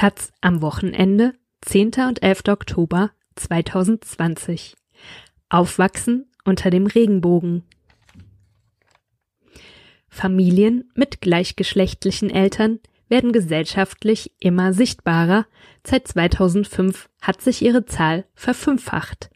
[0.00, 1.90] Taz am Wochenende, 10.
[2.08, 2.44] und 11.
[2.48, 4.74] Oktober 2020.
[5.50, 7.64] Aufwachsen unter dem Regenbogen.
[10.08, 15.44] Familien mit gleichgeschlechtlichen Eltern werden gesellschaftlich immer sichtbarer.
[15.86, 19.28] Seit 2005 hat sich ihre Zahl verfünffacht.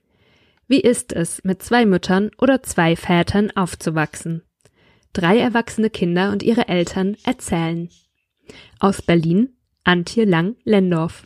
[0.66, 4.41] Wie ist es, mit zwei Müttern oder zwei Vätern aufzuwachsen?
[5.12, 7.91] Drei erwachsene Kinder und ihre Eltern erzählen.
[8.80, 9.51] Aus Berlin
[9.84, 11.24] Antje Lang-Lendorf.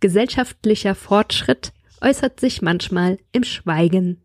[0.00, 4.24] Gesellschaftlicher Fortschritt äußert sich manchmal im Schweigen.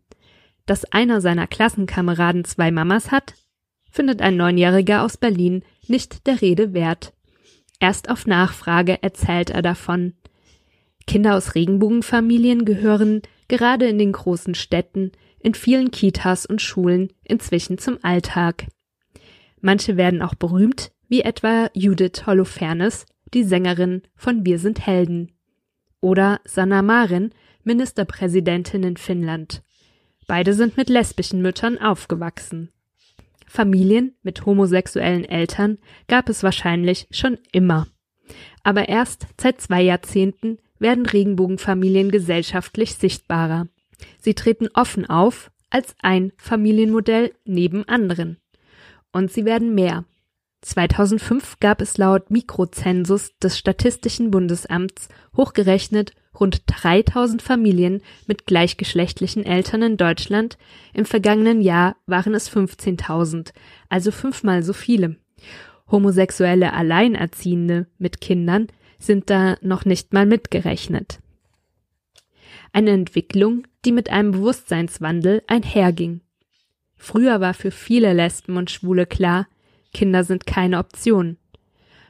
[0.66, 3.34] Dass einer seiner Klassenkameraden zwei Mamas hat,
[3.90, 7.12] findet ein Neunjähriger aus Berlin nicht der Rede wert.
[7.78, 10.14] Erst auf Nachfrage erzählt er davon.
[11.06, 17.78] Kinder aus Regenbogenfamilien gehören gerade in den großen Städten, in vielen Kitas und Schulen inzwischen
[17.78, 18.66] zum Alltag.
[19.60, 25.32] Manche werden auch berühmt, wie etwa Judith Holofernes, die Sängerin von Wir sind Helden.
[26.00, 27.30] Oder Sanna Marin,
[27.64, 29.62] Ministerpräsidentin in Finnland.
[30.26, 32.70] Beide sind mit lesbischen Müttern aufgewachsen.
[33.46, 37.86] Familien mit homosexuellen Eltern gab es wahrscheinlich schon immer.
[38.62, 43.68] Aber erst seit zwei Jahrzehnten werden Regenbogenfamilien gesellschaftlich sichtbarer.
[44.18, 48.38] Sie treten offen auf als ein Familienmodell neben anderen.
[49.12, 50.04] Und sie werden mehr.
[50.62, 59.82] 2005 gab es laut Mikrozensus des Statistischen Bundesamts hochgerechnet rund 3000 Familien mit gleichgeschlechtlichen Eltern
[59.82, 60.58] in Deutschland.
[60.92, 63.52] Im vergangenen Jahr waren es 15.000,
[63.88, 65.16] also fünfmal so viele.
[65.90, 68.66] Homosexuelle Alleinerziehende mit Kindern
[68.98, 71.20] sind da noch nicht mal mitgerechnet.
[72.72, 76.22] Eine Entwicklung, die mit einem Bewusstseinswandel einherging.
[76.96, 79.46] Früher war für viele Lesben und Schwule klar,
[79.96, 81.38] Kinder sind keine Option.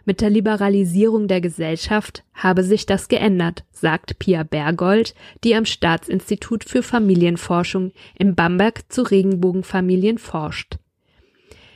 [0.04, 6.64] Mit der Liberalisierung der Gesellschaft habe sich das geändert, sagt Pia Bergold, die am Staatsinstitut
[6.64, 10.78] für Familienforschung in Bamberg zu Regenbogenfamilien forscht.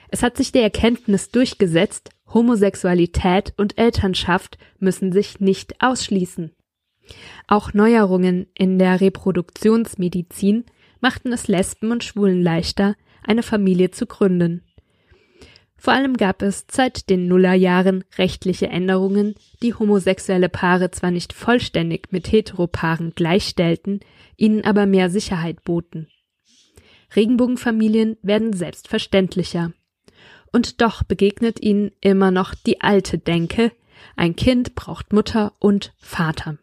[0.09, 6.51] Es hat sich die Erkenntnis durchgesetzt, Homosexualität und Elternschaft müssen sich nicht ausschließen.
[7.47, 10.65] Auch Neuerungen in der Reproduktionsmedizin
[11.01, 14.63] machten es Lesben und Schwulen leichter, eine Familie zu gründen.
[15.81, 22.09] Vor allem gab es seit den Nullerjahren rechtliche Änderungen, die homosexuelle Paare zwar nicht vollständig
[22.11, 24.01] mit Heteropaaren gleichstellten,
[24.37, 26.09] ihnen aber mehr Sicherheit boten.
[27.17, 29.73] Regenbogenfamilien werden selbstverständlicher.
[30.53, 33.73] Und doch begegnet ihnen immer noch die alte Denke,
[34.17, 36.59] ein Kind braucht Mutter und Vater.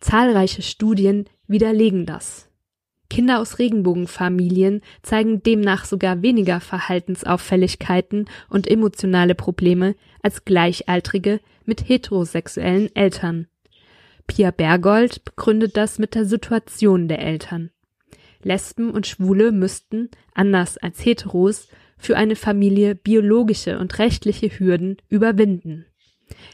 [0.00, 2.49] Zahlreiche Studien widerlegen das.
[3.10, 12.94] Kinder aus Regenbogenfamilien zeigen demnach sogar weniger Verhaltensauffälligkeiten und emotionale Probleme als Gleichaltrige mit heterosexuellen
[12.94, 13.48] Eltern.
[14.26, 17.70] Pia Bergold begründet das mit der Situation der Eltern.
[18.42, 21.68] Lesben und Schwule müssten, anders als Heteros,
[21.98, 25.84] für eine Familie biologische und rechtliche Hürden überwinden.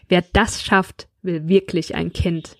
[0.08, 2.56] Wer das schafft, will wirklich ein Kind.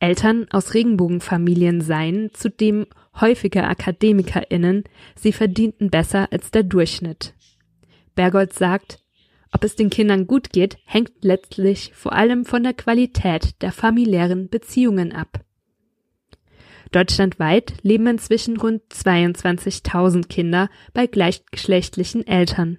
[0.00, 2.86] Eltern aus Regenbogenfamilien seien zudem
[3.20, 4.84] häufiger AkademikerInnen,
[5.14, 7.34] sie verdienten besser als der Durchschnitt.
[8.14, 8.98] Bergold sagt,
[9.52, 14.48] ob es den Kindern gut geht, hängt letztlich vor allem von der Qualität der familiären
[14.48, 15.40] Beziehungen ab.
[16.92, 22.78] Deutschlandweit leben inzwischen rund 22.000 Kinder bei gleichgeschlechtlichen Eltern.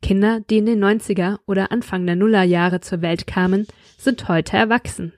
[0.00, 3.66] Kinder, die in den 90er oder Anfang der Nullerjahre zur Welt kamen,
[3.98, 5.12] sind heute erwachsen.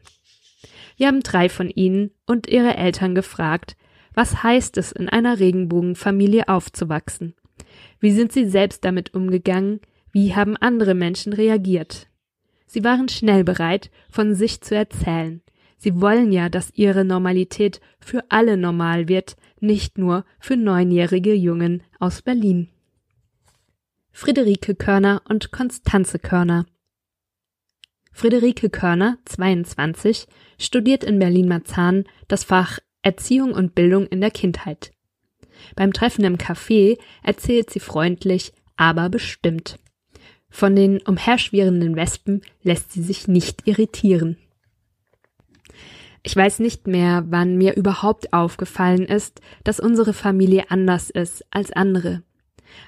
[0.99, 3.77] Wir haben drei von ihnen und ihre Eltern gefragt,
[4.15, 7.35] was heißt es, in einer Regenbogenfamilie aufzuwachsen?
[8.01, 9.81] Wie sind sie selbst damit umgegangen?
[10.11, 12.09] Wie haben andere Menschen reagiert?
[12.67, 15.41] Sie waren schnell bereit, von sich zu erzählen.
[15.77, 21.85] Sie wollen ja, dass ihre Normalität für alle normal wird, nicht nur für neunjährige Jungen
[22.01, 22.71] aus Berlin.
[24.11, 26.67] Friederike Körner und Konstanze Körner
[28.19, 30.27] Friederike Körner, 22,
[30.58, 34.90] studiert in Berlin-Marzahn das Fach Erziehung und Bildung in der Kindheit.
[35.76, 39.78] Beim Treffen im Café erzählt sie freundlich, aber bestimmt.
[40.50, 44.38] Von den umherschwirrenden Wespen lässt sie sich nicht irritieren.
[46.22, 51.72] Ich weiß nicht mehr, wann mir überhaupt aufgefallen ist, dass unsere Familie anders ist als
[51.72, 52.22] andere.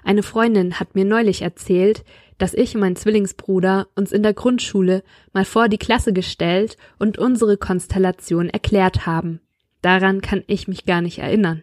[0.04, 2.04] Eine Freundin hat mir neulich erzählt,
[2.40, 5.02] dass ich und mein Zwillingsbruder uns in der Grundschule
[5.32, 9.40] mal vor die Klasse gestellt und unsere Konstellation erklärt haben.
[9.82, 11.62] Daran kann ich mich gar nicht erinnern.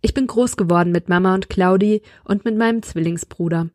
[0.00, 3.70] Ich bin groß geworden mit Mama und Claudi und mit meinem Zwillingsbruder.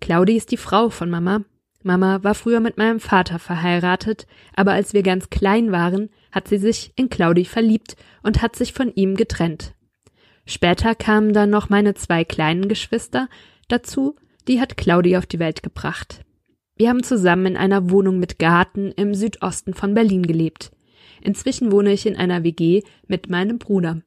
[0.00, 1.44] Claudi ist die Frau von Mama.
[1.84, 6.58] Mama war früher mit meinem Vater verheiratet, aber als wir ganz klein waren, hat sie
[6.58, 9.74] sich in Claudi verliebt und hat sich von ihm getrennt.
[10.46, 13.28] Später kamen dann noch meine zwei kleinen Geschwister
[13.68, 14.16] dazu,
[14.48, 16.24] die hat Claudi auf die Welt gebracht.
[16.76, 20.72] Wir haben zusammen in einer Wohnung mit Garten im Südosten von Berlin gelebt.
[21.22, 24.02] Inzwischen wohne ich in einer WG mit meinem Bruder.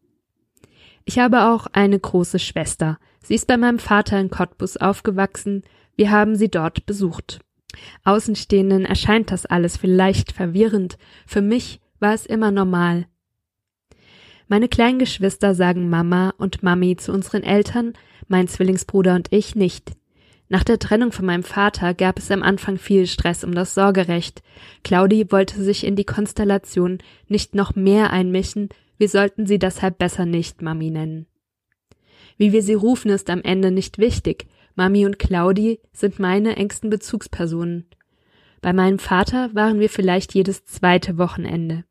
[1.05, 2.99] Ich habe auch eine große Schwester.
[3.23, 5.63] Sie ist bei meinem Vater in Cottbus aufgewachsen.
[5.95, 7.39] Wir haben sie dort besucht.
[8.03, 10.97] Außenstehenden erscheint das alles vielleicht verwirrend.
[11.25, 13.07] Für mich war es immer normal.
[14.47, 17.93] Meine kleinen Geschwister sagen Mama und Mami zu unseren Eltern,
[18.27, 19.96] mein Zwillingsbruder und ich nicht.
[20.49, 24.41] Nach der Trennung von meinem Vater gab es am Anfang viel Stress um das Sorgerecht.
[24.83, 30.25] Claudi wollte sich in die Konstellation nicht noch mehr einmischen, wir sollten sie deshalb besser
[30.25, 31.27] nicht Mami nennen.
[32.37, 34.47] Wie wir sie rufen, ist am Ende nicht wichtig.
[34.75, 37.87] Mami und Claudi sind meine engsten Bezugspersonen.
[38.61, 41.83] Bei meinem Vater waren wir vielleicht jedes zweite Wochenende.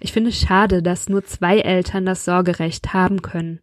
[0.00, 3.60] Ich finde schade, dass nur zwei Eltern das Sorgerecht haben können.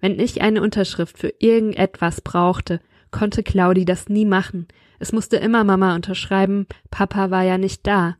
[0.00, 2.80] Wenn ich eine Unterschrift für irgendetwas brauchte,
[3.16, 4.68] konnte Claudi das nie machen.
[4.98, 8.16] Es musste immer Mama unterschreiben, Papa war ja nicht da.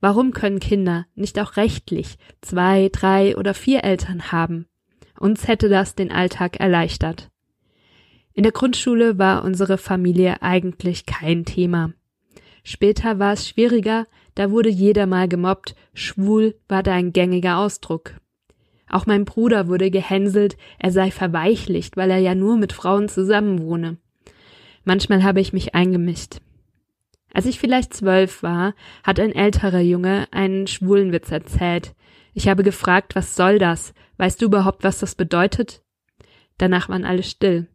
[0.00, 4.66] Warum können Kinder nicht auch rechtlich zwei, drei oder vier Eltern haben?
[5.18, 7.28] Uns hätte das den Alltag erleichtert.
[8.32, 11.92] In der Grundschule war unsere Familie eigentlich kein Thema.
[12.62, 14.06] Später war es schwieriger,
[14.36, 18.14] da wurde jeder mal gemobbt, schwul war da ein gängiger Ausdruck.
[18.88, 23.98] Auch mein Bruder wurde gehänselt, er sei verweichlicht, weil er ja nur mit Frauen zusammenwohne.
[24.84, 26.38] Manchmal habe ich mich eingemischt.
[27.32, 28.74] Als ich vielleicht zwölf war,
[29.04, 31.94] hat ein älterer Junge einen schwulen Witz erzählt.
[32.34, 33.94] Ich habe gefragt, was soll das?
[34.16, 35.82] Weißt du überhaupt, was das bedeutet?
[36.58, 37.68] Danach waren alle still.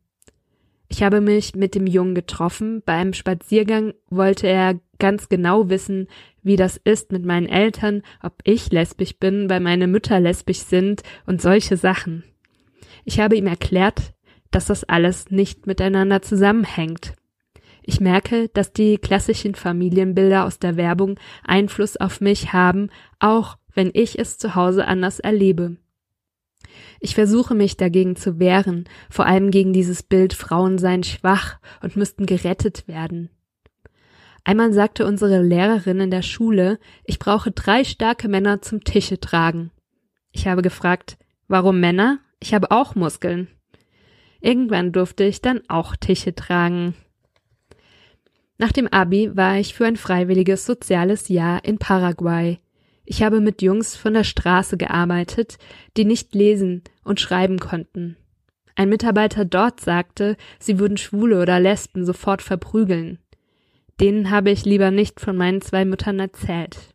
[0.88, 2.84] Ich habe mich mit dem Jungen getroffen.
[2.86, 6.08] Bei einem Spaziergang wollte er ganz genau wissen,
[6.44, 11.01] wie das ist mit meinen Eltern, ob ich lesbisch bin, weil meine Mütter lesbisch sind
[11.25, 12.24] und solche Sachen.
[13.04, 14.13] Ich habe ihm erklärt,
[14.52, 17.14] dass das alles nicht miteinander zusammenhängt.
[17.84, 22.90] Ich merke, dass die klassischen Familienbilder aus der Werbung Einfluss auf mich haben,
[23.20, 25.78] auch wenn ich es zu Hause anders erlebe.
[27.00, 31.96] Ich versuche mich dagegen zu wehren, vor allem gegen dieses Bild, Frauen seien schwach und
[31.96, 33.30] müssten gerettet werden.
[34.44, 39.72] Einmal sagte unsere Lehrerin in der Schule, ich brauche drei starke Männer zum Tische tragen.
[40.32, 42.20] Ich habe gefragt, warum Männer?
[42.40, 43.48] Ich habe auch Muskeln.
[44.46, 46.94] Irgendwann durfte ich dann auch Tische tragen.
[48.60, 52.60] Nach dem Abi war ich für ein freiwilliges soziales Jahr in Paraguay.
[53.06, 55.58] Ich habe mit Jungs von der Straße gearbeitet,
[55.98, 58.18] die nicht lesen und schreiben konnten.
[58.76, 63.18] Ein Mitarbeiter dort sagte, sie würden Schwule oder Lesben sofort verprügeln.
[64.00, 66.94] Denen habe ich lieber nicht von meinen zwei Müttern erzählt.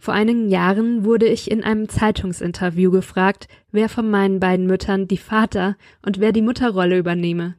[0.00, 5.18] Vor einigen Jahren wurde ich in einem Zeitungsinterview gefragt, wer von meinen beiden Müttern die
[5.18, 7.56] Vater und wer die Mutterrolle übernehme.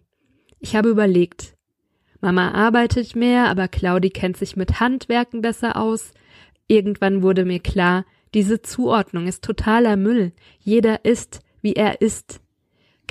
[0.59, 1.55] Ich habe überlegt.
[2.19, 6.13] Mama arbeitet mehr, aber Claudi kennt sich mit Handwerken besser aus.
[6.67, 10.31] Irgendwann wurde mir klar, diese Zuordnung ist totaler Müll.
[10.59, 12.41] Jeder ist, wie er ist.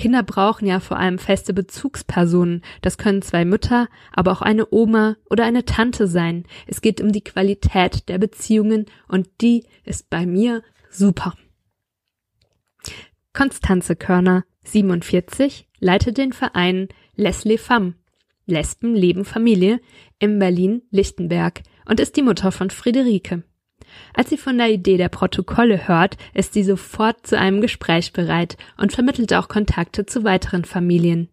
[0.01, 2.63] Kinder brauchen ja vor allem feste Bezugspersonen.
[2.81, 6.45] Das können zwei Mütter, aber auch eine Oma oder eine Tante sein.
[6.65, 11.35] Es geht um die Qualität der Beziehungen und die ist bei mir super.
[13.31, 17.93] Konstanze Körner, 47, leitet den Verein Leslie Femme,
[18.47, 19.79] Lesben leben Familie,
[20.17, 23.43] in Berlin-Lichtenberg und ist die Mutter von Friederike.
[24.13, 28.57] Als sie von der Idee der Protokolle hört, ist sie sofort zu einem Gespräch bereit
[28.77, 31.29] und vermittelt auch Kontakte zu weiteren Familien.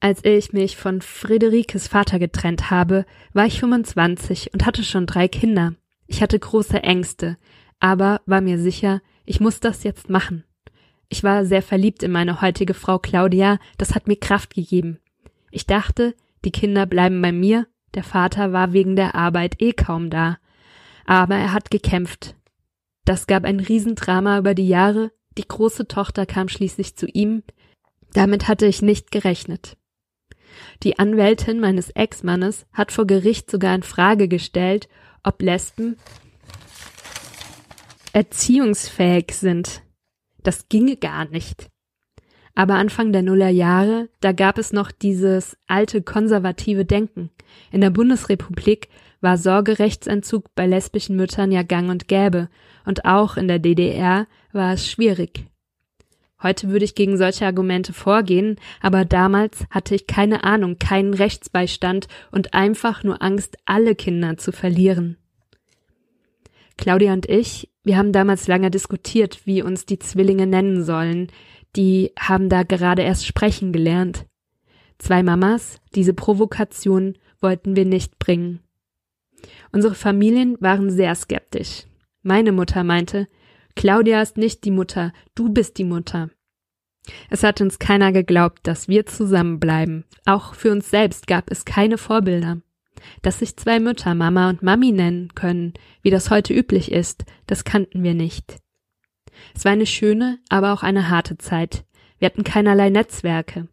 [0.00, 5.28] Als ich mich von Friederikes Vater getrennt habe, war ich 25 und hatte schon drei
[5.28, 5.74] Kinder.
[6.08, 7.36] Ich hatte große Ängste,
[7.78, 10.44] aber war mir sicher, ich muss das jetzt machen.
[11.08, 14.98] Ich war sehr verliebt in meine heutige Frau Claudia, das hat mir Kraft gegeben.
[15.52, 20.10] Ich dachte, die Kinder bleiben bei mir der Vater war wegen der Arbeit eh kaum
[20.10, 20.38] da.
[21.04, 22.36] Aber er hat gekämpft.
[23.04, 25.12] Das gab ein Riesendrama über die Jahre.
[25.36, 27.42] Die große Tochter kam schließlich zu ihm.
[28.12, 29.76] Damit hatte ich nicht gerechnet.
[30.82, 34.88] Die Anwältin meines Ex-Mannes hat vor Gericht sogar in Frage gestellt,
[35.22, 35.96] ob Lesben
[38.12, 39.82] erziehungsfähig sind.
[40.42, 41.71] Das ginge gar nicht.
[42.54, 47.30] Aber Anfang der Nullerjahre, da gab es noch dieses alte konservative Denken.
[47.70, 48.88] In der Bundesrepublik
[49.20, 52.48] war Sorgerechtsentzug bei lesbischen Müttern ja gang und gäbe,
[52.84, 55.46] und auch in der DDR war es schwierig.
[56.42, 62.08] Heute würde ich gegen solche Argumente vorgehen, aber damals hatte ich keine Ahnung, keinen Rechtsbeistand
[62.32, 65.16] und einfach nur Angst, alle Kinder zu verlieren.
[66.76, 71.28] Claudia und ich, wir haben damals lange diskutiert, wie uns die Zwillinge nennen sollen.
[71.76, 74.26] Die haben da gerade erst sprechen gelernt.
[74.98, 78.60] Zwei Mamas, diese Provokation wollten wir nicht bringen.
[79.72, 81.84] Unsere Familien waren sehr skeptisch.
[82.22, 83.26] Meine Mutter meinte,
[83.74, 86.30] Claudia ist nicht die Mutter, du bist die Mutter.
[87.30, 90.04] Es hat uns keiner geglaubt, dass wir zusammenbleiben.
[90.24, 92.60] Auch für uns selbst gab es keine Vorbilder.
[93.22, 97.64] Dass sich zwei Mütter Mama und Mami nennen können, wie das heute üblich ist, das
[97.64, 98.58] kannten wir nicht.
[99.54, 101.84] Es war eine schöne, aber auch eine harte Zeit.
[102.18, 103.68] Wir hatten keinerlei Netzwerke.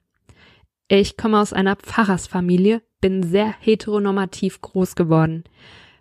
[0.87, 5.43] Ich komme aus einer Pfarrersfamilie, bin sehr heteronormativ groß geworden.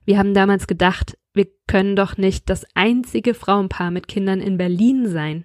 [0.05, 5.09] Wir haben damals gedacht, wir können doch nicht das einzige Frauenpaar mit Kindern in Berlin
[5.09, 5.45] sein.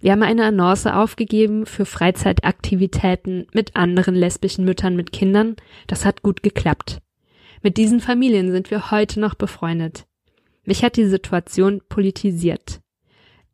[0.00, 5.56] Wir haben eine Annonce aufgegeben für Freizeitaktivitäten mit anderen lesbischen Müttern mit Kindern.
[5.86, 7.02] Das hat gut geklappt.
[7.62, 10.06] Mit diesen Familien sind wir heute noch befreundet.
[10.64, 12.80] Mich hat die Situation politisiert.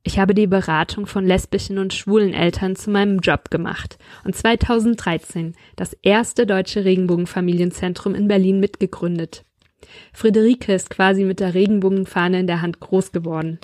[0.05, 5.55] Ich habe die Beratung von lesbischen und schwulen Eltern zu meinem Job gemacht und 2013
[5.77, 9.45] das erste deutsche Regenbogenfamilienzentrum in Berlin mitgegründet.
[10.13, 13.61] Friederike ist quasi mit der Regenbogenfahne in der Hand groß geworden.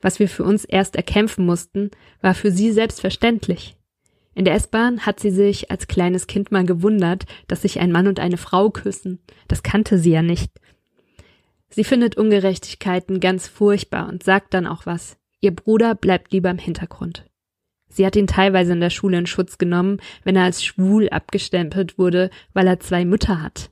[0.00, 1.90] Was wir für uns erst erkämpfen mussten,
[2.22, 3.76] war für sie selbstverständlich.
[4.34, 8.06] In der S-Bahn hat sie sich als kleines Kind mal gewundert, dass sich ein Mann
[8.06, 9.20] und eine Frau küssen.
[9.48, 10.52] Das kannte sie ja nicht.
[11.68, 15.19] Sie findet Ungerechtigkeiten ganz furchtbar und sagt dann auch was.
[15.40, 17.24] Ihr Bruder bleibt lieber im Hintergrund.
[17.88, 21.98] Sie hat ihn teilweise in der Schule in Schutz genommen, wenn er als schwul abgestempelt
[21.98, 23.70] wurde, weil er zwei Mütter hat.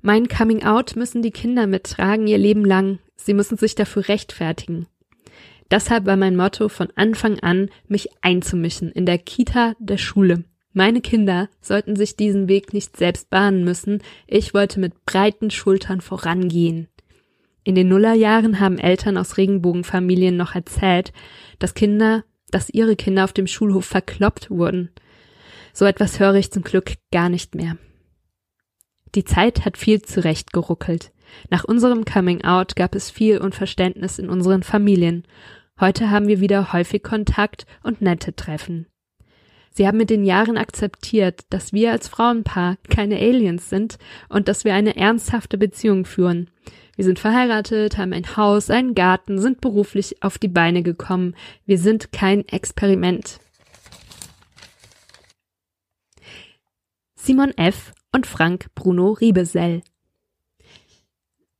[0.00, 2.98] Mein Coming Out müssen die Kinder mittragen ihr Leben lang.
[3.16, 4.86] Sie müssen sich dafür rechtfertigen.
[5.70, 10.44] Deshalb war mein Motto von Anfang an, mich einzumischen in der Kita der Schule.
[10.72, 14.02] Meine Kinder sollten sich diesen Weg nicht selbst bahnen müssen.
[14.26, 16.88] Ich wollte mit breiten Schultern vorangehen.
[17.64, 21.12] In den Nullerjahren haben Eltern aus Regenbogenfamilien noch erzählt,
[21.58, 24.90] dass Kinder, dass ihre Kinder auf dem Schulhof verkloppt wurden.
[25.72, 27.78] So etwas höre ich zum Glück gar nicht mehr.
[29.14, 31.12] Die Zeit hat viel zurechtgeruckelt.
[31.48, 35.24] Nach unserem Coming Out gab es viel Unverständnis in unseren Familien.
[35.80, 38.86] Heute haben wir wieder häufig Kontakt und nette Treffen.
[39.70, 44.64] Sie haben mit den Jahren akzeptiert, dass wir als Frauenpaar keine Aliens sind und dass
[44.64, 46.50] wir eine ernsthafte Beziehung führen.
[46.96, 51.34] Wir sind verheiratet, haben ein Haus, einen Garten, sind beruflich auf die Beine gekommen.
[51.66, 53.40] Wir sind kein Experiment.
[57.16, 59.82] Simon F und Frank Bruno Riebesell.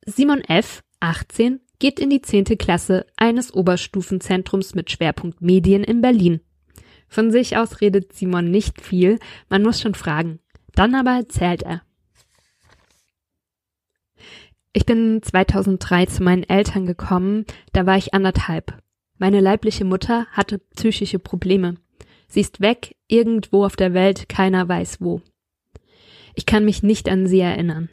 [0.05, 6.39] Simon F., 18, geht in die zehnte Klasse eines Oberstufenzentrums mit Schwerpunkt Medien in Berlin.
[7.07, 10.39] Von sich aus redet Simon nicht viel, man muss schon fragen.
[10.73, 11.81] Dann aber erzählt er.
[14.75, 18.77] Ich bin 2003 zu meinen Eltern gekommen, da war ich anderthalb.
[19.17, 21.75] Meine leibliche Mutter hatte psychische Probleme.
[22.27, 25.21] Sie ist weg, irgendwo auf der Welt, keiner weiß wo.
[26.33, 27.87] Ich kann mich nicht an sie erinnern.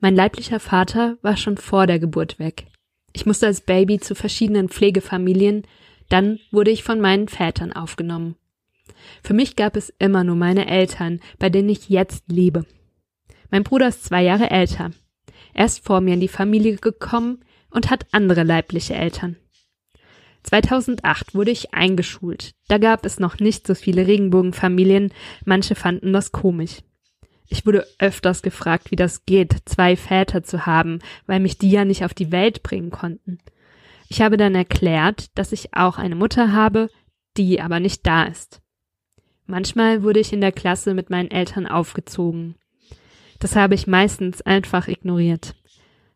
[0.00, 2.68] Mein leiblicher Vater war schon vor der Geburt weg.
[3.12, 5.66] Ich musste als Baby zu verschiedenen Pflegefamilien,
[6.08, 8.34] dann wurde ich von meinen Vätern aufgenommen.
[9.22, 12.64] Für mich gab es immer nur meine Eltern, bei denen ich jetzt lebe.
[13.50, 14.92] Mein Bruder ist zwei Jahre älter.
[15.54, 19.36] Er ist vor mir in die Familie gekommen und hat andere leibliche Eltern.
[20.44, 22.52] 2008 wurde ich eingeschult.
[22.68, 25.12] Da gab es noch nicht so viele Regenbogenfamilien,
[25.44, 26.78] manche fanden das komisch.
[27.48, 31.84] Ich wurde öfters gefragt, wie das geht, zwei Väter zu haben, weil mich die ja
[31.84, 33.38] nicht auf die Welt bringen konnten.
[34.08, 36.88] Ich habe dann erklärt, dass ich auch eine Mutter habe,
[37.36, 38.60] die aber nicht da ist.
[39.46, 42.56] Manchmal wurde ich in der Klasse mit meinen Eltern aufgezogen.
[43.38, 45.54] Das habe ich meistens einfach ignoriert.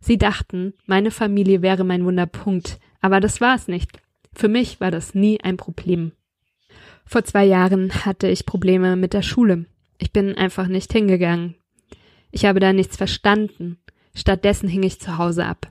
[0.00, 4.00] Sie dachten, meine Familie wäre mein Wunderpunkt, aber das war es nicht.
[4.34, 6.12] Für mich war das nie ein Problem.
[7.04, 9.66] Vor zwei Jahren hatte ich Probleme mit der Schule.
[9.98, 11.56] Ich bin einfach nicht hingegangen.
[12.30, 13.78] Ich habe da nichts verstanden.
[14.14, 15.70] Stattdessen hing ich zu Hause ab.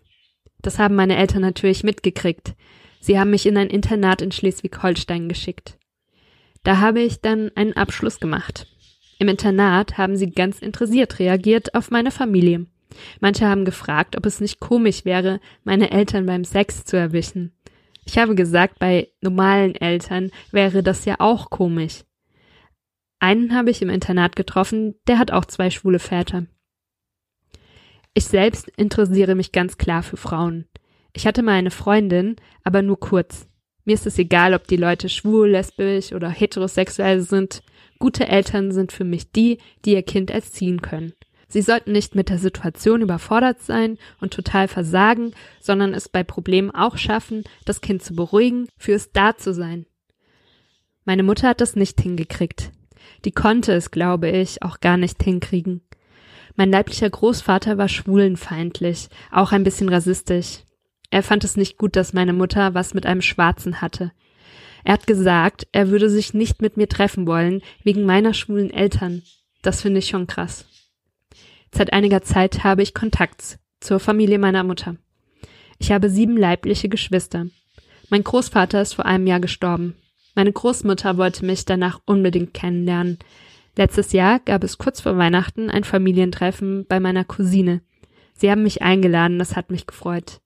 [0.62, 2.53] Das haben meine Eltern natürlich mitgekriegt.
[3.00, 5.77] Sie haben mich in ein Internat in Schleswig-Holstein geschickt.
[6.63, 8.67] Da habe ich dann einen Abschluss gemacht.
[9.21, 12.65] Im Internat haben sie ganz interessiert reagiert auf meine Familie.
[13.19, 17.53] Manche haben gefragt, ob es nicht komisch wäre, meine Eltern beim Sex zu erwischen.
[18.03, 22.03] Ich habe gesagt, bei normalen Eltern wäre das ja auch komisch.
[23.19, 26.47] Einen habe ich im Internat getroffen, der hat auch zwei schwule Väter.
[28.15, 30.65] Ich selbst interessiere mich ganz klar für Frauen.
[31.13, 33.47] Ich hatte mal eine Freundin, aber nur kurz.
[33.85, 37.61] Mir ist es egal, ob die Leute schwul, lesbisch oder heterosexuell sind.
[38.01, 41.13] Gute Eltern sind für mich die, die ihr Kind erziehen können.
[41.48, 46.72] Sie sollten nicht mit der Situation überfordert sein und total versagen, sondern es bei Problemen
[46.72, 49.86] auch schaffen, das Kind zu beruhigen, für es da zu sein.
[51.05, 52.72] Meine Mutter hat das nicht hingekriegt.
[53.24, 55.81] Die konnte es, glaube ich, auch gar nicht hinkriegen.
[56.55, 60.63] Mein leiblicher Großvater war schwulenfeindlich, auch ein bisschen rassistisch.
[61.12, 64.12] Er fand es nicht gut, dass meine Mutter was mit einem Schwarzen hatte.
[64.83, 69.23] Er hat gesagt, er würde sich nicht mit mir treffen wollen, wegen meiner schwulen Eltern.
[69.61, 70.65] Das finde ich schon krass.
[71.73, 74.95] Seit einiger Zeit habe ich Kontakt zur Familie meiner Mutter.
[75.79, 77.47] Ich habe sieben leibliche Geschwister.
[78.09, 79.95] Mein Großvater ist vor einem Jahr gestorben.
[80.35, 83.19] Meine Großmutter wollte mich danach unbedingt kennenlernen.
[83.77, 87.81] Letztes Jahr gab es kurz vor Weihnachten ein Familientreffen bei meiner Cousine.
[88.33, 90.40] Sie haben mich eingeladen, das hat mich gefreut.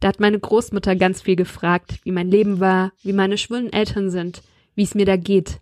[0.00, 4.10] Da hat meine Großmutter ganz viel gefragt, wie mein Leben war, wie meine schwulen Eltern
[4.10, 4.42] sind,
[4.74, 5.60] wie es mir da geht.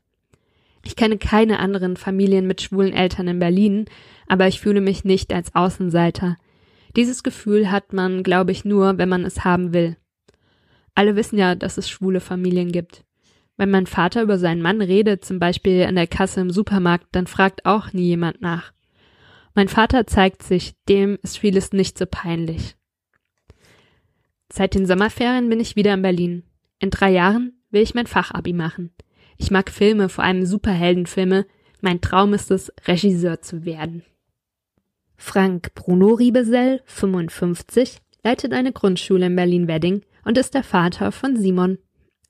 [0.85, 3.87] Ich kenne keine anderen Familien mit schwulen Eltern in Berlin,
[4.29, 6.39] aber ich fühle mich nicht als Außenseiter.
[6.97, 9.97] Dieses Gefühl hat man, glaube ich, nur, wenn man es haben will.
[10.95, 13.05] Alle wissen ja, dass es schwule Familien gibt.
[13.57, 17.27] Wenn mein Vater über seinen Mann redet, zum Beispiel an der Kasse im Supermarkt, dann
[17.27, 18.73] fragt auch nie jemand nach.
[19.55, 22.77] Mein Vater zeigt sich, dem ist vieles nicht so peinlich.
[24.59, 26.43] Seit den Sommerferien bin ich wieder in Berlin.
[26.81, 28.91] In drei Jahren will ich mein Fachabi machen.
[29.37, 31.47] Ich mag Filme, vor allem Superheldenfilme.
[31.81, 34.03] Mein Traum ist es, Regisseur zu werden.
[35.17, 41.79] Frank Bruno Riebesell, 55, leitet eine Grundschule in Berlin-Wedding und ist der Vater von Simon.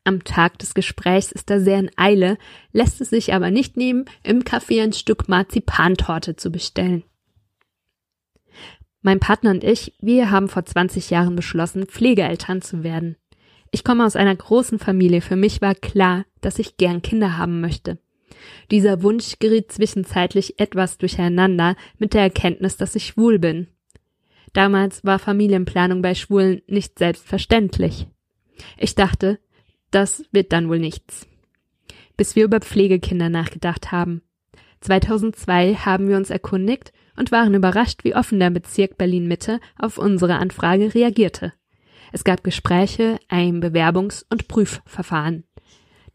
[0.05, 2.37] Am Tag des Gesprächs ist er sehr in Eile,
[2.73, 7.05] lässt es sich aber nicht nehmen, im Café ein Stück Marzipantorte zu bestellen.
[9.03, 13.17] Mein Partner und ich, wir haben vor 20 Jahren beschlossen, Pflegeeltern zu werden.
[13.71, 15.21] Ich komme aus einer großen Familie.
[15.21, 17.99] Für mich war klar, dass ich gern Kinder haben möchte.
[18.71, 23.69] Dieser Wunsch geriet zwischenzeitlich etwas durcheinander mit der Erkenntnis, dass ich schwul bin.
[24.53, 28.07] Damals war Familienplanung bei Schwulen nicht selbstverständlich.
[28.77, 29.39] Ich dachte,
[29.91, 31.27] das wird dann wohl nichts.
[32.17, 34.23] Bis wir über Pflegekinder nachgedacht haben.
[34.81, 39.99] 2002 haben wir uns erkundigt und waren überrascht, wie offen der Bezirk Berlin Mitte auf
[39.99, 41.53] unsere Anfrage reagierte.
[42.13, 45.45] Es gab Gespräche, ein Bewerbungs- und Prüfverfahren.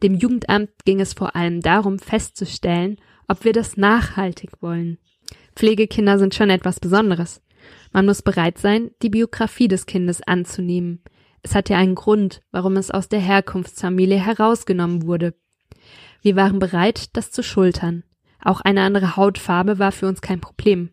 [0.02, 2.96] Dem Jugendamt ging es vor allem darum, festzustellen,
[3.28, 4.98] ob wir das nachhaltig wollen.
[5.54, 7.40] Pflegekinder sind schon etwas Besonderes.
[7.92, 11.02] Man muss bereit sein, die Biografie des Kindes anzunehmen.
[11.42, 15.34] Es hat ja einen Grund, warum es aus der Herkunftsfamilie herausgenommen wurde.
[16.22, 18.02] Wir waren bereit, das zu schultern.
[18.42, 20.90] Auch eine andere Hautfarbe war für uns kein Problem.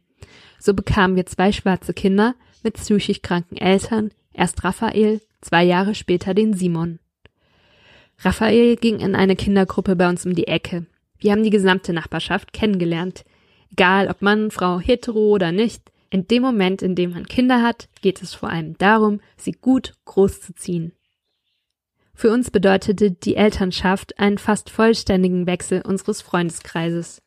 [0.62, 6.36] So bekamen wir zwei schwarze Kinder mit psychisch kranken Eltern, erst Raphael, zwei Jahre später
[6.36, 7.00] den Simon.
[8.20, 10.86] Raphael ging in eine Kindergruppe bei uns um die Ecke.
[11.18, 13.26] Wir haben die gesamte Nachbarschaft kennengelernt.
[13.72, 17.90] Egal ob Mann, Frau, hetero oder nicht, in dem Moment, in dem man Kinder hat,
[18.02, 20.92] geht es vor allem darum, sie gut groß zu ziehen.
[22.14, 27.24] Für uns bedeutete die Elternschaft einen fast vollständigen Wechsel unseres Freundeskreises.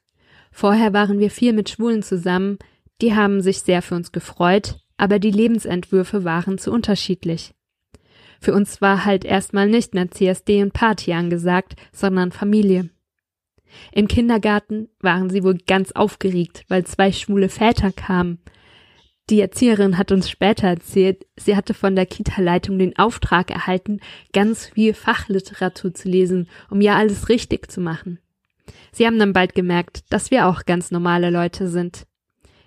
[0.52, 2.58] Vorher waren wir viel mit Schwulen zusammen,
[3.00, 7.54] die haben sich sehr für uns gefreut, aber die Lebensentwürfe waren zu unterschiedlich.
[8.40, 12.90] Für uns war halt erstmal nicht mehr CSD und Party angesagt, sondern Familie.
[13.92, 18.38] Im Kindergarten waren sie wohl ganz aufgeregt, weil zwei schwule Väter kamen.
[19.30, 24.00] Die Erzieherin hat uns später erzählt, sie hatte von der Kita-Leitung den Auftrag erhalten,
[24.34, 28.18] ganz viel Fachliteratur zu lesen, um ja alles richtig zu machen.
[28.92, 32.06] Sie haben dann bald gemerkt, dass wir auch ganz normale Leute sind.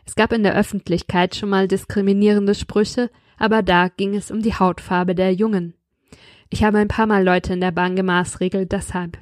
[0.08, 4.56] Es gab in der Öffentlichkeit schon mal diskriminierende Sprüche, aber da ging es um die
[4.56, 5.74] Hautfarbe der Jungen.
[6.50, 9.20] Ich habe ein paar Mal Leute in der Bahn gemaßregelt deshalb.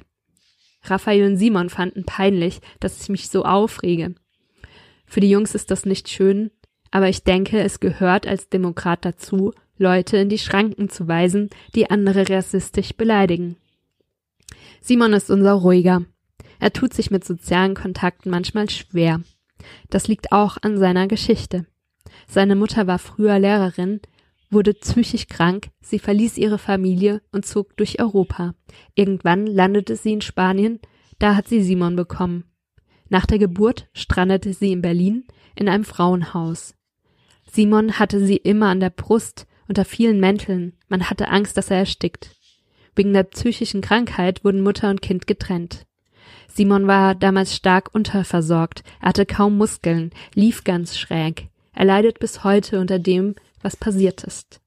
[0.84, 4.14] Raphael und Simon fanden peinlich, dass ich mich so aufrege.
[5.06, 6.52] Für die Jungs ist das nicht schön,
[6.92, 11.90] aber ich denke, es gehört als Demokrat dazu, Leute in die Schranken zu weisen, die
[11.90, 13.56] andere rassistisch beleidigen.
[14.80, 16.04] Simon ist unser ruhiger.
[16.60, 19.20] Er tut sich mit sozialen Kontakten manchmal schwer.
[19.90, 21.66] Das liegt auch an seiner Geschichte.
[22.26, 24.00] Seine Mutter war früher Lehrerin,
[24.50, 28.54] wurde psychisch krank, sie verließ ihre Familie und zog durch Europa.
[28.94, 30.80] Irgendwann landete sie in Spanien,
[31.18, 32.44] da hat sie Simon bekommen.
[33.08, 36.74] Nach der Geburt strandete sie in Berlin in einem Frauenhaus.
[37.50, 41.78] Simon hatte sie immer an der Brust unter vielen Mänteln, man hatte Angst, dass er
[41.78, 42.36] erstickt.
[42.94, 45.86] Wegen der psychischen Krankheit wurden Mutter und Kind getrennt.
[46.56, 51.48] Simon war damals stark unterversorgt, er hatte kaum Muskeln, lief ganz schräg.
[51.74, 54.62] Er leidet bis heute unter dem, was passiert ist.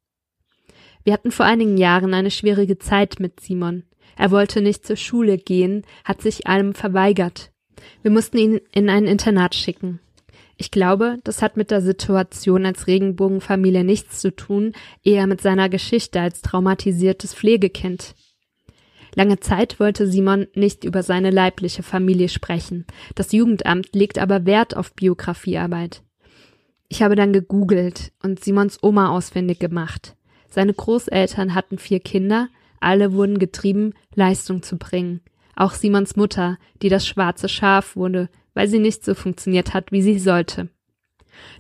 [1.03, 3.85] Wir hatten vor einigen Jahren eine schwierige Zeit mit Simon.
[4.15, 7.51] Er wollte nicht zur Schule gehen, hat sich allem verweigert.
[8.03, 9.99] Wir mussten ihn in ein Internat schicken.
[10.57, 14.73] Ich glaube, das hat mit der Situation als Regenbogenfamilie nichts zu tun,
[15.03, 18.13] eher mit seiner Geschichte als traumatisiertes Pflegekind.
[19.15, 22.85] Lange Zeit wollte Simon nicht über seine leibliche Familie sprechen.
[23.15, 26.03] Das Jugendamt legt aber Wert auf Biografiearbeit.
[26.87, 30.15] Ich habe dann gegoogelt und Simons Oma ausfindig gemacht.
[30.49, 35.21] Seine Großeltern hatten vier Kinder, alle wurden getrieben, Leistung zu bringen.
[35.55, 40.01] Auch Simons Mutter, die das schwarze Schaf wurde, weil sie nicht so funktioniert hat, wie
[40.01, 40.69] sie sollte.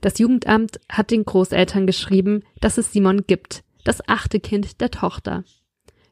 [0.01, 5.43] Das Jugendamt hat den Großeltern geschrieben, dass es Simon gibt, das achte Kind der Tochter.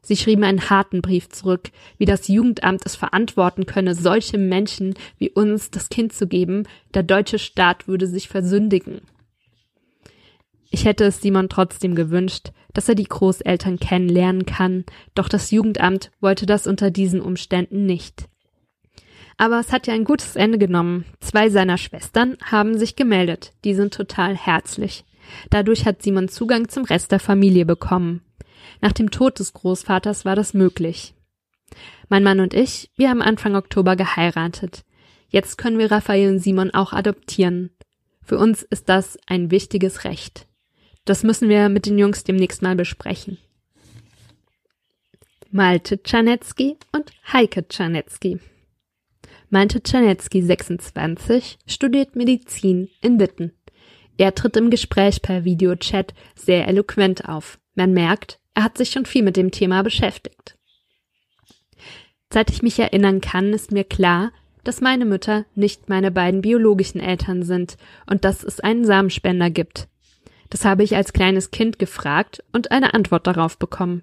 [0.08, 1.68] Sie schrieben einen harten Brief zurück,
[1.98, 7.02] wie das Jugendamt es verantworten könne, solche Menschen wie uns das Kind zu geben, der
[7.02, 9.02] deutsche Staat würde sich versündigen.
[10.70, 16.10] Ich hätte es Simon trotzdem gewünscht, dass er die Großeltern kennenlernen kann, doch das Jugendamt
[16.22, 18.30] wollte das unter diesen Umständen nicht.
[19.36, 21.04] Aber es hat ja ein gutes Ende genommen.
[21.20, 23.52] Zwei seiner Schwestern haben sich gemeldet.
[23.66, 25.04] Die sind total herzlich.
[25.50, 28.22] Dadurch hat Simon Zugang zum Rest der Familie bekommen.
[28.80, 31.14] Nach dem Tod des Großvaters war das möglich.
[32.08, 34.84] Mein Mann und ich, wir haben Anfang Oktober geheiratet.
[35.28, 37.70] Jetzt können wir Raphael und Simon auch adoptieren.
[38.22, 40.46] Für uns ist das ein wichtiges Recht.
[41.04, 43.38] Das müssen wir mit den Jungs demnächst mal besprechen.
[45.50, 48.38] Malte Czarnecki und Heike Czarnecki.
[49.48, 53.52] Malte Czarnecki, 26, studiert Medizin in Witten.
[54.18, 57.58] Er tritt im Gespräch per Videochat sehr eloquent auf.
[57.74, 60.58] Man merkt, er hat sich schon viel mit dem Thema beschäftigt.
[62.28, 64.32] Seit ich mich erinnern kann, ist mir klar,
[64.64, 67.76] dass meine Mütter nicht meine beiden biologischen Eltern sind
[68.10, 69.86] und dass es einen Samenspender gibt.
[70.50, 74.02] Das habe ich als kleines Kind gefragt und eine Antwort darauf bekommen.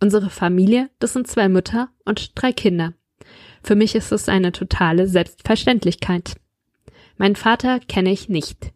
[0.00, 2.92] Unsere Familie, das sind zwei Mütter und drei Kinder.
[3.62, 6.34] Für mich ist es eine totale Selbstverständlichkeit.
[7.16, 8.70] Mein Vater kenne ich nicht.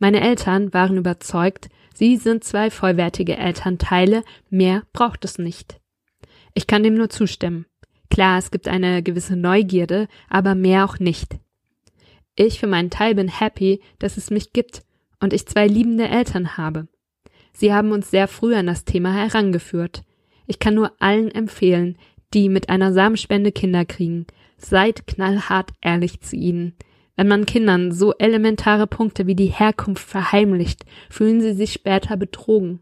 [0.00, 5.80] Meine Eltern waren überzeugt, sie sind zwei vollwertige Elternteile, mehr braucht es nicht.
[6.54, 7.66] Ich kann dem nur zustimmen.
[8.10, 11.38] Klar, es gibt eine gewisse Neugierde, aber mehr auch nicht.
[12.34, 14.82] Ich für meinen Teil bin happy, dass es mich gibt
[15.20, 16.86] und ich zwei liebende Eltern habe.
[17.52, 20.02] Sie haben uns sehr früh an das Thema herangeführt.
[20.46, 21.96] Ich kann nur allen empfehlen,
[22.34, 24.26] die mit einer Samenspende Kinder kriegen.
[24.58, 26.74] Seid knallhart ehrlich zu ihnen.
[27.16, 32.80] Wenn man Kindern so elementare Punkte wie die Herkunft verheimlicht, fühlen sie sich später betrogen.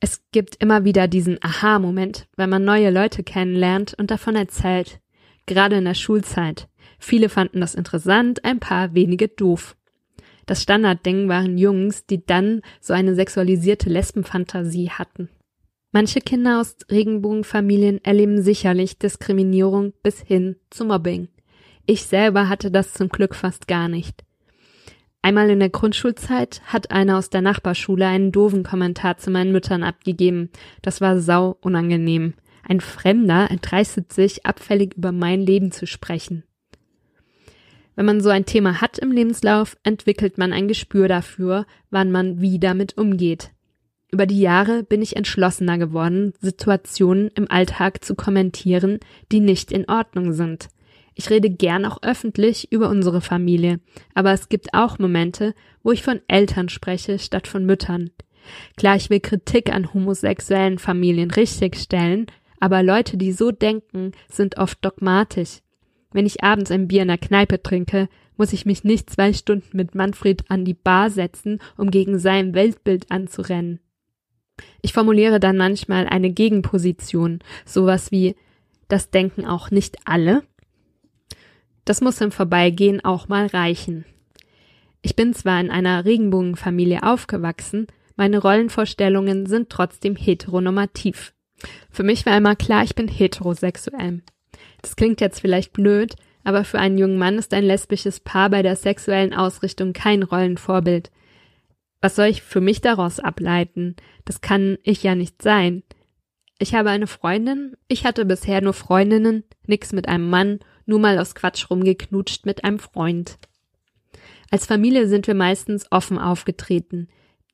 [0.00, 5.00] Es gibt immer wieder diesen Aha-Moment, wenn man neue Leute kennenlernt und davon erzählt.
[5.44, 6.68] Gerade in der Schulzeit.
[6.98, 9.76] Viele fanden das interessant, ein paar wenige doof.
[10.46, 15.28] Das Standardding waren Jungs, die dann so eine sexualisierte Lesbenfantasie hatten.
[15.92, 21.28] Manche Kinder aus Regenbogenfamilien erleben sicherlich Diskriminierung bis hin zu Mobbing.
[21.90, 24.22] Ich selber hatte das zum Glück fast gar nicht.
[25.22, 29.82] Einmal in der Grundschulzeit hat einer aus der Nachbarschule einen doofen Kommentar zu meinen Müttern
[29.82, 30.50] abgegeben.
[30.82, 32.34] Das war sau unangenehm.
[32.62, 36.44] Ein Fremder erdreistet sich, abfällig über mein Leben zu sprechen.
[37.96, 42.40] Wenn man so ein Thema hat im Lebenslauf, entwickelt man ein Gespür dafür, wann man
[42.40, 43.50] wie damit umgeht.
[44.12, 49.00] Über die Jahre bin ich entschlossener geworden, Situationen im Alltag zu kommentieren,
[49.32, 50.68] die nicht in Ordnung sind.
[51.20, 53.78] Ich rede gern auch öffentlich über unsere Familie,
[54.14, 58.08] aber es gibt auch Momente, wo ich von Eltern spreche statt von Müttern.
[58.78, 62.24] Klar, ich will Kritik an homosexuellen Familien richtigstellen,
[62.58, 65.58] aber Leute, die so denken, sind oft dogmatisch.
[66.10, 69.76] Wenn ich abends ein Bier in der Kneipe trinke, muss ich mich nicht zwei Stunden
[69.76, 73.78] mit Manfred an die Bar setzen, um gegen sein Weltbild anzurennen.
[74.80, 78.36] Ich formuliere dann manchmal eine Gegenposition, sowas wie
[78.90, 80.42] das denken auch nicht alle.
[81.90, 84.04] Das muss im Vorbeigehen auch mal reichen.
[85.02, 91.34] Ich bin zwar in einer Regenbogenfamilie aufgewachsen, meine Rollenvorstellungen sind trotzdem heteronormativ.
[91.90, 94.22] Für mich war immer klar, ich bin heterosexuell.
[94.82, 98.62] Das klingt jetzt vielleicht blöd, aber für einen jungen Mann ist ein lesbisches Paar bei
[98.62, 101.10] der sexuellen Ausrichtung kein Rollenvorbild.
[102.00, 103.96] Was soll ich für mich daraus ableiten?
[104.26, 105.82] Das kann ich ja nicht sein.
[106.60, 111.18] Ich habe eine Freundin, ich hatte bisher nur Freundinnen, nix mit einem Mann, nur mal
[111.18, 113.38] aus Quatsch rumgeknutscht mit einem Freund.
[114.50, 117.08] Als Familie sind wir meistens offen aufgetreten.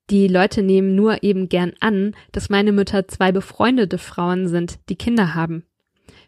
[0.08, 4.96] Die Leute nehmen nur eben gern an, dass meine Mütter zwei befreundete Frauen sind, die
[4.96, 5.64] Kinder haben.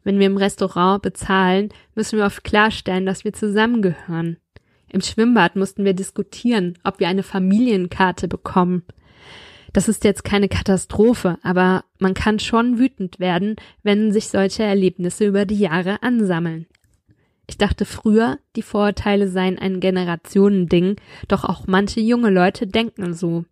[0.05, 4.39] Wenn wir im Restaurant bezahlen, müssen wir oft klarstellen, dass wir zusammengehören.
[4.91, 8.85] Im Schwimmbad mussten wir diskutieren, ob wir eine Familienkarte bekommen.
[9.73, 15.27] Das ist jetzt keine Katastrophe, aber man kann schon wütend werden, wenn sich solche Erlebnisse
[15.27, 16.67] über die Jahre ansammeln.
[17.49, 20.97] Ich dachte früher, die Vorurteile seien ein Generationending,
[21.29, 23.47] doch auch manche junge Leute denken so.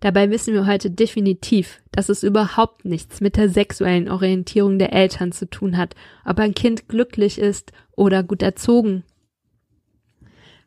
[0.00, 5.30] Dabei wissen wir heute definitiv, dass es überhaupt nichts mit der sexuellen Orientierung der Eltern
[5.30, 9.04] zu tun hat, ob ein Kind glücklich ist oder gut erzogen.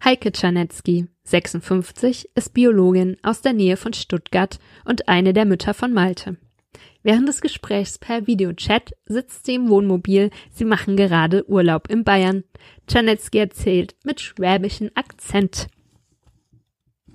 [0.04, 5.92] Heike Czarnecki, 56, ist Biologin aus der Nähe von Stuttgart und eine der Mütter von
[5.92, 6.38] Malte.
[7.06, 12.46] Während des Gesprächs per Videochat sitzt sie im Wohnmobil, sie machen gerade Urlaub in Bayern.
[12.88, 15.68] Czarnecki erzählt mit schwäbischen Akzent.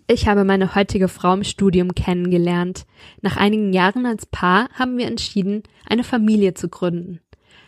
[0.06, 2.86] Ich habe meine heutige Frau im Studium kennengelernt.
[3.20, 7.18] Nach einigen Jahren als Paar haben wir entschieden, eine Familie zu gründen.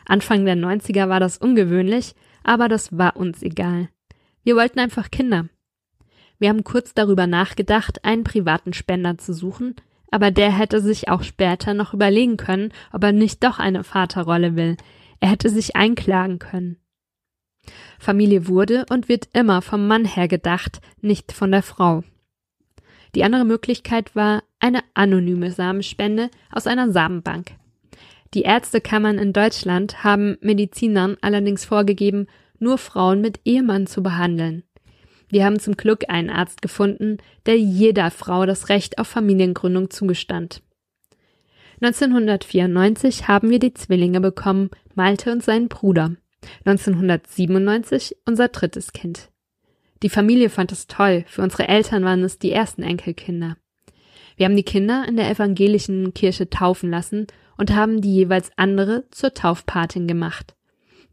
[0.07, 3.89] Anfang der 90er war das ungewöhnlich, aber das war uns egal.
[4.45, 5.49] Wir wollten einfach Kinder.
[6.39, 9.75] Wir haben kurz darüber nachgedacht, einen privaten Spender zu suchen,
[10.13, 14.55] aber der hätte sich auch später noch überlegen können, ob er nicht doch eine Vaterrolle
[14.55, 14.77] will.
[15.21, 16.77] Er hätte sich einklagen können.
[17.99, 22.03] Familie wurde und wird immer vom Mann her gedacht, nicht von der Frau.
[23.15, 27.53] Die andere Möglichkeit war eine anonyme Samenspende aus einer Samenbank.
[28.35, 32.27] Die Ärztekammern in Deutschland haben Medizinern allerdings vorgegeben,
[32.59, 34.63] nur Frauen mit Ehemann zu behandeln.
[35.33, 37.17] Wir haben zum Glück einen Arzt gefunden,
[37.47, 40.63] der jeder Frau das Recht auf Familiengründung zugestand.
[41.81, 46.17] 1994 haben wir die Zwillinge bekommen, Malte und seinen Bruder.
[46.67, 49.31] 1997 unser drittes Kind.
[50.03, 51.25] Die Familie fand es toll.
[51.27, 53.57] Für unsere Eltern waren es die ersten Enkelkinder.
[54.37, 59.05] Wir haben die Kinder in der evangelischen Kirche taufen lassen und haben die jeweils andere
[59.11, 60.55] zur Taufpatin gemacht.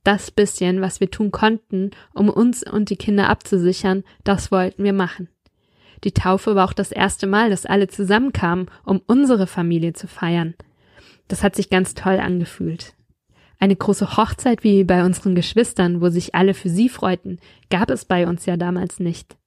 [0.04, 4.94] Das bisschen, was wir tun konnten, um uns und die Kinder abzusichern, das wollten wir
[4.94, 5.30] machen.
[6.04, 10.56] Die Taufe war auch das erste Mal, dass alle zusammenkamen, um unsere Familie zu feiern.
[11.28, 12.96] Das hat sich ganz toll angefühlt.
[13.60, 18.06] Eine große Hochzeit wie bei unseren Geschwistern, wo sich alle für sie freuten, gab es
[18.06, 19.38] bei uns ja damals nicht.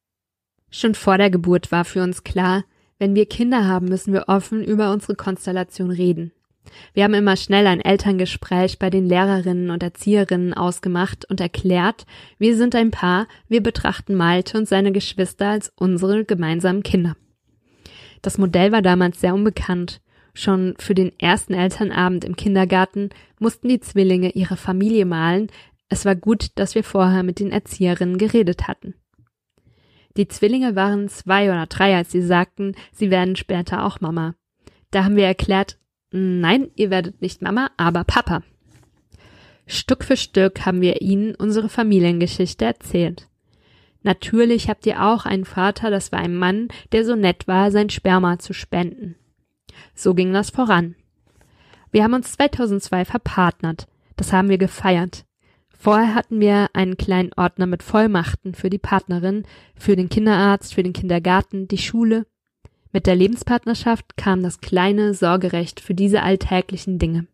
[0.70, 2.64] Schon vor der Geburt war für uns klar,
[2.98, 6.32] wenn wir Kinder haben, müssen wir offen über unsere Konstellation reden.
[6.94, 12.06] Wir haben immer schnell ein Elterngespräch bei den Lehrerinnen und Erzieherinnen ausgemacht und erklärt,
[12.38, 17.16] wir sind ein Paar, wir betrachten Malte und seine Geschwister als unsere gemeinsamen Kinder.
[18.22, 20.00] Das Modell war damals sehr unbekannt
[20.34, 25.48] Schon für den ersten Elternabend im Kindergarten mussten die Zwillinge ihre Familie malen.
[25.88, 28.94] Es war gut, dass wir vorher mit den Erzieherinnen geredet hatten.
[30.16, 34.34] Die Zwillinge waren zwei oder drei, als sie sagten, sie werden später auch Mama.
[34.90, 35.78] Da haben wir erklärt,
[36.12, 38.42] nein, ihr werdet nicht Mama, aber Papa.
[39.66, 43.28] Stück für Stück haben wir ihnen unsere Familiengeschichte erzählt.
[44.02, 47.88] Natürlich habt ihr auch einen Vater, das war ein Mann, der so nett war, sein
[47.88, 49.14] Sperma zu spenden.
[49.94, 50.96] So ging das voran.
[51.92, 53.86] Wir haben uns 2002 verpartnert.
[54.16, 55.24] Das haben wir gefeiert.
[55.76, 59.44] Vorher hatten wir einen kleinen Ordner mit Vollmachten für die Partnerin,
[59.74, 62.26] für den Kinderarzt, für den Kindergarten, die Schule.
[62.92, 67.26] Mit der Lebenspartnerschaft kam das kleine Sorgerecht für diese alltäglichen Dinge.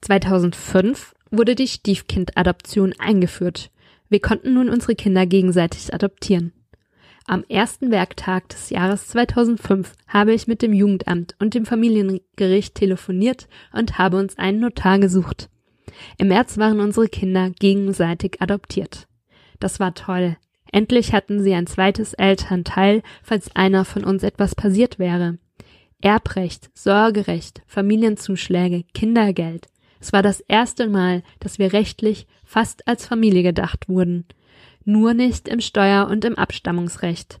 [0.00, 3.70] 2005 wurde die Stiefkindadoption eingeführt.
[4.08, 6.52] Wir konnten nun unsere Kinder gegenseitig adoptieren.
[7.26, 13.46] Am ersten Werktag des Jahres 2005 habe ich mit dem Jugendamt und dem Familiengericht telefoniert
[13.72, 15.50] und habe uns einen Notar gesucht.
[16.16, 19.06] Im März waren unsere Kinder gegenseitig adoptiert.
[19.60, 20.38] Das war toll.
[20.72, 25.38] Endlich hatten sie ein zweites Elternteil, falls einer von uns etwas passiert wäre.
[26.00, 29.66] Erbrecht, Sorgerecht, Familienzuschläge, Kindergeld.
[30.00, 34.24] Es war das erste Mal, dass wir rechtlich fast als Familie gedacht wurden
[34.84, 37.40] nur nicht im Steuer- und im Abstammungsrecht.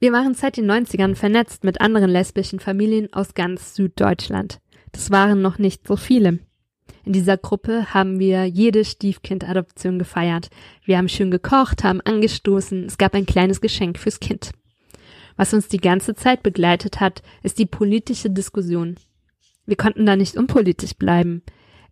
[0.00, 4.60] Wir waren seit den 90ern vernetzt mit anderen lesbischen Familien aus ganz Süddeutschland.
[4.92, 6.38] Das waren noch nicht so viele.
[7.08, 10.50] In dieser Gruppe haben wir jede Stiefkindadoption gefeiert.
[10.84, 14.50] Wir haben schön gekocht, haben angestoßen, es gab ein kleines Geschenk fürs Kind.
[15.34, 18.96] Was uns die ganze Zeit begleitet hat, ist die politische Diskussion.
[19.64, 21.40] Wir konnten da nicht unpolitisch bleiben.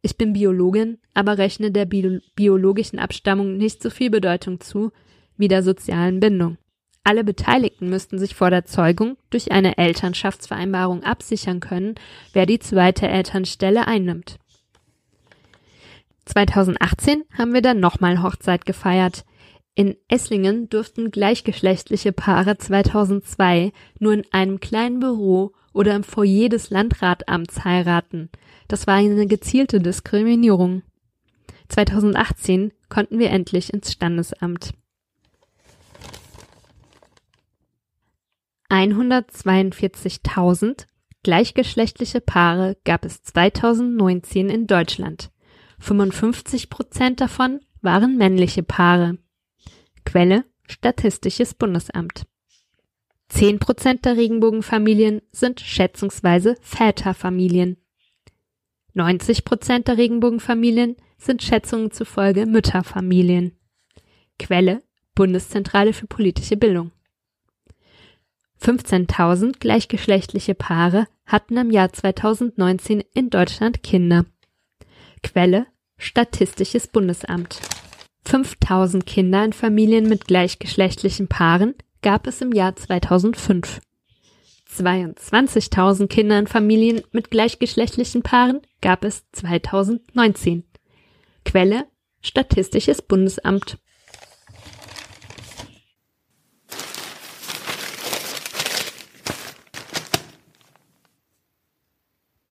[0.02, 4.92] Ich bin Biologin, aber rechne der Bio biologischen Abstammung nicht so viel Bedeutung zu
[5.38, 6.58] wie der sozialen Bindung.
[7.04, 11.94] Alle Beteiligten müssten sich vor der Zeugung durch eine Elternschaftsvereinbarung absichern können,
[12.34, 14.38] wer die zweite Elternstelle einnimmt.
[16.26, 19.24] 2018 haben wir dann nochmal Hochzeit gefeiert.
[19.74, 26.70] In Esslingen durften gleichgeschlechtliche Paare 2002 nur in einem kleinen Büro oder im Foyer des
[26.70, 28.30] Landratamts heiraten.
[28.68, 30.82] Das war eine gezielte Diskriminierung.
[31.68, 34.72] 2018 konnten wir endlich ins Standesamt.
[38.70, 40.86] 142.000
[41.22, 45.30] gleichgeschlechtliche Paare gab es 2019 in Deutschland.
[45.78, 49.18] 55 Prozent davon waren männliche Paare.
[50.04, 52.26] Quelle Statistisches Bundesamt.
[53.28, 57.76] 10 Prozent der Regenbogenfamilien sind schätzungsweise Väterfamilien.
[58.94, 63.52] 90 Prozent der Regenbogenfamilien sind Schätzungen zufolge Mütterfamilien.
[64.38, 64.82] Quelle
[65.14, 66.92] Bundeszentrale für politische Bildung.
[68.62, 74.24] 15.000 gleichgeschlechtliche Paare hatten im Jahr 2019 in Deutschland Kinder.
[75.26, 75.66] Quelle
[75.98, 77.60] Statistisches Bundesamt.
[78.26, 83.80] 5000 Kinder in Familien mit gleichgeschlechtlichen Paaren gab es im Jahr 2005.
[84.70, 90.62] 22.000 Kinder in Familien mit gleichgeschlechtlichen Paaren gab es 2019.
[91.44, 91.86] Quelle
[92.22, 93.78] Statistisches Bundesamt